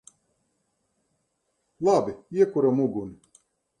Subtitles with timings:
[1.85, 2.13] Labi.
[2.39, 3.15] Iekuram uguni!